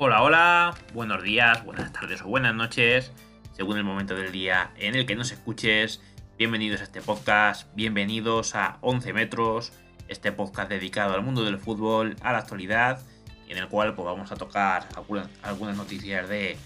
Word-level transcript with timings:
Hola, 0.00 0.22
hola, 0.22 0.78
buenos 0.94 1.24
días, 1.24 1.64
buenas 1.64 1.92
tardes 1.92 2.22
o 2.22 2.28
buenas 2.28 2.54
noches, 2.54 3.10
según 3.50 3.78
el 3.78 3.82
momento 3.82 4.14
del 4.14 4.30
día 4.30 4.70
en 4.76 4.94
el 4.94 5.06
que 5.06 5.16
nos 5.16 5.32
escuches. 5.32 6.00
Bienvenidos 6.38 6.80
a 6.80 6.84
este 6.84 7.02
podcast, 7.02 7.68
bienvenidos 7.74 8.54
a 8.54 8.78
11 8.82 9.12
metros, 9.12 9.72
este 10.06 10.30
podcast 10.30 10.70
dedicado 10.70 11.14
al 11.14 11.22
mundo 11.22 11.42
del 11.42 11.58
fútbol, 11.58 12.14
a 12.20 12.30
la 12.30 12.38
actualidad, 12.38 13.02
en 13.48 13.58
el 13.58 13.66
cual 13.66 13.96
pues, 13.96 14.06
vamos 14.06 14.30
a 14.30 14.36
tocar 14.36 14.86
algunas, 14.94 15.76
noticias 15.76 16.28
de 16.28 16.56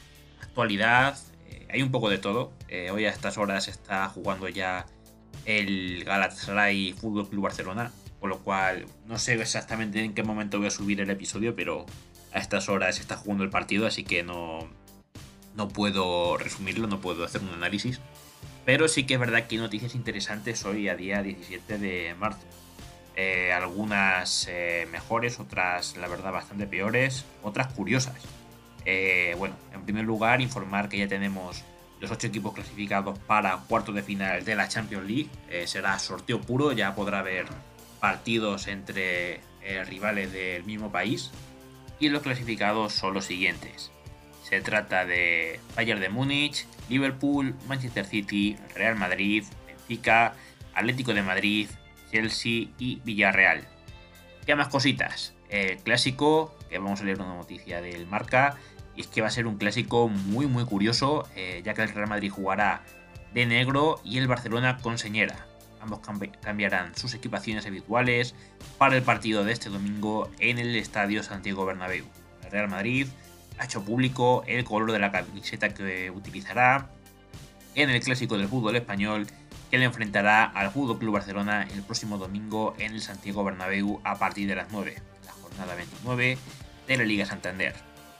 actualidad. 0.43 1.17
Eh, 1.49 1.67
hay 1.73 1.81
un 1.81 1.91
poco 1.91 2.11
de 2.11 2.19
todo. 2.19 2.53
Eh, 2.69 2.91
hoy 2.91 3.07
a 3.07 3.09
estas 3.09 3.39
horas 3.39 3.67
está 3.67 4.11
jugando 4.11 4.47
ya 4.51 4.85
el 5.47 6.05
Galatasaray 6.05 6.93
Fútbol 6.93 7.31
Club 7.31 7.45
Barcelona, 7.45 7.93
con 8.21 8.29
lo 8.29 8.41
cual 8.41 8.85
no 9.07 9.19
sé 9.19 9.41
exactamente 9.41 10.05
en 10.05 10.13
qué 10.13 10.23
momento 10.23 10.59
voy 10.59 10.67
a 10.67 10.71
subir 10.71 11.01
el 11.01 11.09
episodio, 11.09 11.57
pero 11.57 11.87
a 12.33 12.39
estas 12.39 12.69
horas 12.69 13.01
está 13.01 13.17
jugando 13.17 13.45
el 13.45 13.51
partido, 13.51 13.87
así 13.87 14.05
que 14.05 14.23
no, 14.23 14.69
no 15.55 15.69
puedo 15.69 16.37
resumirlo, 16.37 16.87
no 16.87 17.01
puedo 17.01 17.25
hacer 17.25 17.43
un 17.43 17.51
análisis. 17.51 18.01
Pero 18.65 18.89
sí 18.89 19.05
que 19.05 19.15
es 19.15 19.21
verdad 19.21 19.47
que 19.47 19.57
hay 19.57 19.61
noticias 19.61 19.95
interesantes 19.95 20.65
hoy 20.65 20.89
a 20.89 20.95
día 20.95 21.23
17 21.23 21.79
de 21.79 22.15
marzo. 22.15 22.47
Eh, 23.17 23.53
algunas 23.53 24.47
eh, 24.49 24.87
mejores, 24.91 25.39
otras 25.41 25.97
la 25.97 26.09
verdad 26.09 26.33
bastante 26.33 26.67
peores, 26.67 27.25
otras 27.43 27.73
curiosas. 27.73 28.15
Eh, 28.85 29.35
bueno, 29.39 29.55
en 29.75 29.83
primer 29.83 30.05
lugar 30.05 30.41
informar 30.41 30.89
que 30.89 30.99
ya 30.99 31.09
tenemos 31.09 31.63
los 32.01 32.11
ocho 32.11 32.29
equipos 32.29 32.55
clasificados 32.55 33.19
para 33.19 33.57
cuartos 33.69 33.95
de 33.95 34.03
final 34.03 34.45
de 34.45 34.57
la 34.57 34.69
Champions 34.69 35.07
League. 35.07 35.67
será 35.67 35.99
sorteo 35.99 36.41
puro, 36.41 36.73
ya 36.73 36.95
podrá 36.95 37.21
haber 37.21 37.47
partidos 38.01 38.67
entre 38.67 39.41
rivales 39.87 40.33
del 40.33 40.65
mismo 40.65 40.91
país 40.91 41.31
y 42.03 42.09
los 42.09 42.23
clasificados 42.23 42.93
son 42.93 43.15
los 43.15 43.27
siguientes. 43.27 43.93
Se 44.43 44.61
trata 44.61 45.07
de 45.07 45.61
Bayern 45.77 46.01
de 46.01 46.09
Múnich, 46.09 46.67
Liverpool, 46.89 47.55
Manchester 47.69 48.05
City, 48.05 48.57
Real 48.75 48.97
Madrid, 48.97 49.45
Benfica, 49.67 50.35
Atlético 50.75 51.15
de 51.15 51.23
Madrid, 51.23 51.69
Chelsea 52.11 52.67
y 52.79 53.01
Villarreal. 53.05 53.69
¿Qué 54.45 54.57
más 54.57 54.67
cositas? 54.67 55.35
El 55.49 55.77
clásico, 55.79 56.59
que 56.69 56.79
vamos 56.79 57.01
a 57.01 57.05
leer 57.05 57.21
una 57.21 57.37
noticia 57.37 57.81
del 57.81 58.07
marca, 58.09 58.57
y 58.97 59.03
es 59.03 59.07
que 59.07 59.21
va 59.21 59.29
a 59.29 59.31
ser 59.31 59.47
un 59.47 59.57
clásico 59.57 60.09
muy 60.09 60.47
muy 60.47 60.65
curioso, 60.65 61.29
eh, 61.37 61.63
ya 61.65 61.73
que 61.73 61.83
el 61.83 61.91
Real 61.91 62.09
Madrid 62.09 62.33
jugará 62.33 62.83
de 63.33 63.47
negro 63.47 64.01
y 64.05 64.19
el 64.19 64.27
Barcelona 64.27 64.79
con 64.79 64.99
señera. 64.99 65.47
Ambos 65.83 66.01
cambiarán 66.41 66.95
sus 66.95 67.13
equipaciones 67.15 67.67
habituales 67.67 68.37
para 68.79 68.97
el 68.97 69.03
partido 69.03 69.45
de 69.45 69.53
este 69.53 69.69
domingo 69.69 70.31
en 70.39 70.59
el 70.59 70.77
Estadio 70.77 71.25
Santiago 71.25 71.67
Bernabéu. 71.67 72.05
El 72.45 72.51
Real 72.53 72.69
Madrid 72.69 73.09
ha 73.59 73.65
hecho 73.65 73.85
público 73.85 74.45
el 74.47 74.63
color 74.63 74.93
de 74.93 75.01
la 75.01 75.11
camiseta 75.11 75.75
que 75.75 76.11
utilizará 76.11 76.89
en 77.75 77.91
el 77.91 78.01
clásico 78.01 78.39
del 78.39 78.47
fútbol 78.47 78.77
español 78.77 79.27
que 79.73 79.79
le 79.79 79.87
enfrentará 79.87 80.45
al 80.45 80.71
Fútbol 80.71 80.99
Club 80.99 81.15
Barcelona 81.15 81.67
el 81.73 81.83
próximo 81.83 82.17
domingo 82.17 82.75
en 82.79 82.93
el 82.93 83.01
Santiago 83.01 83.43
Bernabéu 83.43 84.01
a 84.05 84.19
partir 84.19 84.47
de 84.47 84.55
las 84.55 84.71
9, 84.71 84.95
la 85.25 85.33
jornada 85.33 85.75
29 85.75 86.39
de 86.87 86.97
la 86.97 87.05
Liga 87.05 87.27
Santander. 87.27 87.75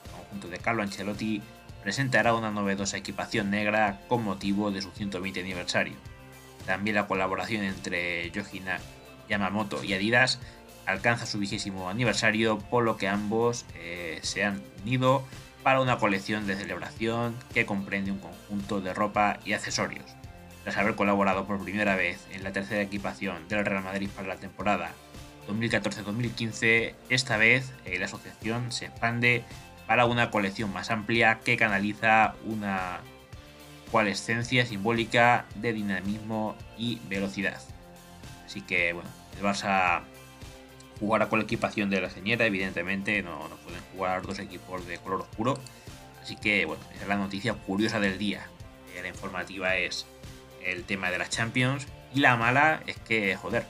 El 0.05 0.11
conjunto 0.11 0.47
de 0.49 0.57
Carlo 0.57 0.81
Ancelotti 0.81 1.41
presentará 1.81 2.33
una 2.33 2.51
novedosa 2.51 2.97
equipación 2.97 3.51
negra 3.51 4.01
con 4.09 4.23
motivo 4.23 4.71
de 4.71 4.81
su 4.81 4.91
120 4.91 5.39
aniversario. 5.39 5.93
También 6.65 6.95
la 6.95 7.07
colaboración 7.07 7.63
entre 7.63 8.31
Yohina 8.31 8.79
Yamamoto 9.29 9.83
y 9.83 9.93
Adidas 9.93 10.39
alcanza 10.85 11.25
su 11.25 11.39
vigésimo 11.39 11.89
aniversario, 11.89 12.59
por 12.59 12.83
lo 12.83 12.97
que 12.97 13.07
ambos 13.07 13.65
eh, 13.75 14.19
se 14.21 14.43
han 14.43 14.61
unido 14.81 15.23
para 15.63 15.79
una 15.79 15.97
colección 15.97 16.45
de 16.45 16.55
celebración 16.55 17.35
que 17.53 17.65
comprende 17.65 18.11
un 18.11 18.19
conjunto 18.19 18.81
de 18.81 18.93
ropa 18.93 19.39
y 19.45 19.53
accesorios. 19.53 20.05
Tras 20.63 20.77
haber 20.77 20.95
colaborado 20.95 21.45
por 21.45 21.61
primera 21.63 21.95
vez 21.95 22.25
en 22.31 22.43
la 22.43 22.51
tercera 22.51 22.81
equipación 22.81 23.47
del 23.47 23.65
Real 23.65 23.83
Madrid 23.83 24.09
para 24.13 24.27
la 24.27 24.35
temporada 24.35 24.91
2014-2015, 25.47 26.95
esta 27.09 27.37
vez 27.37 27.73
eh, 27.85 27.97
la 27.99 28.05
asociación 28.05 28.71
se 28.71 28.85
expande 28.85 29.43
para 29.87 30.05
una 30.05 30.31
colección 30.31 30.71
más 30.71 30.89
amplia 30.89 31.39
que 31.43 31.57
canaliza 31.57 32.35
una 32.45 33.01
coalescencia 33.93 34.65
simbólica 34.65 35.45
de 35.53 35.71
dinamismo 35.71 36.55
y 36.79 36.99
velocidad. 37.07 37.61
Así 38.43 38.61
que 38.61 38.91
bueno, 38.91 39.07
el 39.37 39.43
Barça 39.45 40.01
jugará 40.99 41.29
con 41.29 41.37
la 41.37 41.45
equipación 41.45 41.91
de 41.91 42.01
la 42.01 42.09
señora, 42.09 42.47
evidentemente 42.47 43.21
no, 43.21 43.37
pueden 43.63 43.81
jugar 43.93 44.23
dos 44.23 44.39
equipos 44.39 44.87
de 44.87 44.97
color 44.97 45.21
oscuro. 45.21 45.59
Así 46.23 46.35
que 46.35 46.65
bueno, 46.65 46.81
esa 46.91 47.03
es 47.03 47.07
la 47.07 47.17
noticia 47.17 47.53
curiosa 47.53 47.99
del 47.99 48.17
día. 48.17 48.47
Eh, 48.95 49.03
la 49.03 49.09
informativa 49.09 49.77
es 49.77 50.07
el 50.65 50.85
tema 50.85 51.11
de 51.11 51.19
las 51.19 51.29
Champions. 51.29 51.85
Y 52.15 52.21
la 52.21 52.35
mala 52.35 52.81
es 52.87 52.97
que, 52.97 53.35
joder, 53.35 53.63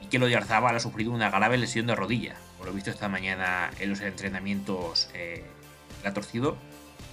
Mikel 0.00 0.24
Oyarzabal 0.24 0.74
ha 0.74 0.80
sufrido 0.80 1.12
una 1.12 1.30
grave 1.30 1.56
lesión 1.56 1.86
de 1.86 1.94
rodilla. 1.94 2.34
Por 2.56 2.66
lo 2.66 2.72
visto 2.72 2.90
esta 2.90 3.08
mañana 3.08 3.70
en 3.78 3.90
los 3.90 4.00
entrenamientos 4.00 5.08
eh, 5.14 5.44
la 6.02 6.10
ha 6.10 6.14
torcido 6.14 6.56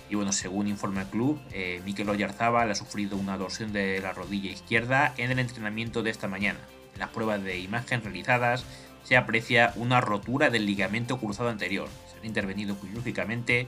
y 0.09 0.15
bueno, 0.15 0.31
según 0.31 0.67
informa 0.67 1.01
el 1.01 1.07
club, 1.07 1.41
eh, 1.51 1.81
Mikel 1.83 2.09
Oyarzábal 2.09 2.69
ha 2.69 2.75
sufrido 2.75 3.17
una 3.17 3.37
torsión 3.37 3.73
de 3.73 3.99
la 4.01 4.13
rodilla 4.13 4.51
izquierda 4.51 5.13
en 5.17 5.31
el 5.31 5.39
entrenamiento 5.39 6.03
de 6.03 6.11
esta 6.11 6.27
mañana. 6.27 6.59
En 6.93 6.99
las 6.99 7.09
pruebas 7.09 7.43
de 7.43 7.59
imagen 7.59 8.03
realizadas 8.03 8.65
se 9.03 9.17
aprecia 9.17 9.73
una 9.75 10.01
rotura 10.01 10.49
del 10.49 10.65
ligamento 10.65 11.17
cruzado 11.17 11.49
anterior. 11.49 11.89
Será 12.11 12.25
intervenido 12.25 12.79
quirúrgicamente 12.79 13.67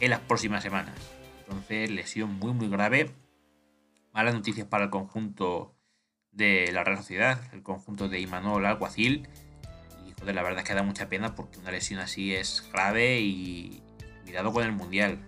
en 0.00 0.10
las 0.10 0.20
próximas 0.20 0.62
semanas. 0.62 0.94
Entonces, 1.40 1.90
lesión 1.90 2.38
muy 2.38 2.52
muy 2.52 2.68
grave. 2.68 3.10
Malas 4.12 4.34
noticias 4.34 4.66
para 4.66 4.84
el 4.84 4.90
conjunto 4.90 5.74
de 6.32 6.70
la 6.72 6.84
Real 6.84 6.98
Sociedad, 6.98 7.40
el 7.52 7.62
conjunto 7.62 8.08
de 8.08 8.20
Imanol 8.20 8.66
Alguacil. 8.66 9.26
Y 10.06 10.12
joder, 10.12 10.34
la 10.34 10.42
verdad 10.42 10.60
es 10.60 10.68
que 10.68 10.74
da 10.74 10.82
mucha 10.82 11.08
pena 11.08 11.34
porque 11.34 11.58
una 11.58 11.70
lesión 11.70 12.00
así 12.00 12.34
es 12.34 12.68
grave 12.72 13.20
y 13.20 13.82
cuidado 14.24 14.52
con 14.52 14.64
el 14.64 14.72
Mundial 14.72 15.18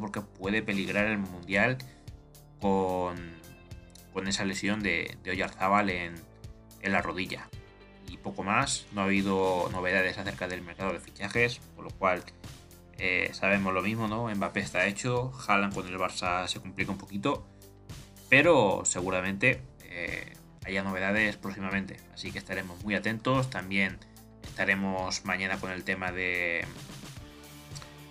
porque 0.00 0.20
puede 0.20 0.62
peligrar 0.62 1.06
el 1.06 1.18
mundial 1.18 1.78
con, 2.60 3.16
con 4.12 4.28
esa 4.28 4.44
lesión 4.44 4.82
de, 4.82 5.16
de 5.22 5.30
Oyarzábal 5.30 5.90
en, 5.90 6.14
la 6.82 7.00
rodilla. 7.00 7.48
Y 8.08 8.18
poco 8.18 8.42
más, 8.42 8.86
no 8.92 9.00
ha 9.00 9.04
habido 9.04 9.68
novedades 9.72 10.18
acerca 10.18 10.48
del 10.48 10.60
mercado 10.60 10.92
de 10.92 11.00
fichajes, 11.00 11.60
por 11.74 11.84
lo 11.84 11.90
cual 11.90 12.22
eh, 12.98 13.30
sabemos 13.32 13.72
lo 13.72 13.80
mismo, 13.80 14.06
¿no? 14.06 14.28
Mbappé 14.28 14.60
está 14.60 14.86
hecho, 14.86 15.32
Haaland 15.46 15.74
con 15.74 15.88
el 15.88 15.98
Barça 15.98 16.46
se 16.46 16.60
complica 16.60 16.92
un 16.92 16.98
poquito, 16.98 17.46
pero 18.28 18.82
seguramente 18.84 19.62
eh, 19.84 20.34
haya 20.66 20.82
novedades 20.82 21.36
próximamente, 21.36 21.96
así 22.12 22.30
que 22.30 22.38
estaremos 22.38 22.84
muy 22.84 22.94
atentos. 22.94 23.48
También 23.48 23.98
estaremos 24.42 25.24
mañana 25.24 25.58
con 25.58 25.70
el 25.70 25.84
tema 25.84 26.12
de, 26.12 26.66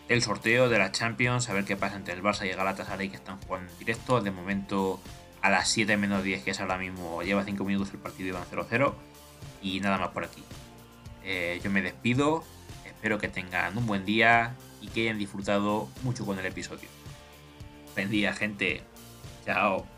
el 0.09 0.21
sorteo 0.21 0.69
de 0.69 0.77
la 0.77 0.91
Champions, 0.91 1.49
a 1.49 1.53
ver 1.53 1.65
qué 1.65 1.75
pasa 1.75 1.95
entre 1.95 2.13
el 2.13 2.21
Barça 2.21 2.45
y 2.45 2.49
el 2.49 2.57
Galatasaray 2.57 3.09
que 3.09 3.15
están 3.15 3.39
jugando 3.41 3.71
en 3.71 3.79
directo. 3.79 4.21
De 4.21 4.31
momento 4.31 4.99
a 5.41 5.49
las 5.49 5.69
7 5.69 5.97
menos 5.97 6.23
10, 6.23 6.43
que 6.43 6.51
es 6.51 6.59
ahora 6.59 6.77
mismo, 6.77 7.21
lleva 7.23 7.43
5 7.43 7.63
minutos 7.63 7.93
el 7.93 7.99
partido 7.99 8.29
y 8.29 8.31
van 8.31 8.45
0-0. 8.45 8.93
Y 9.61 9.79
nada 9.79 9.97
más 9.97 10.09
por 10.09 10.25
aquí. 10.25 10.43
Eh, 11.23 11.59
yo 11.63 11.71
me 11.71 11.81
despido, 11.81 12.43
espero 12.85 13.17
que 13.17 13.29
tengan 13.29 13.77
un 13.77 13.85
buen 13.85 14.05
día 14.05 14.55
y 14.81 14.87
que 14.87 15.03
hayan 15.03 15.17
disfrutado 15.17 15.89
mucho 16.03 16.25
con 16.25 16.37
el 16.37 16.45
episodio. 16.45 16.89
Buen 17.95 18.09
día, 18.09 18.33
gente. 18.33 18.83
Chao. 19.45 19.92